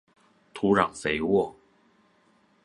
[0.55, 1.55] 土壤肥沃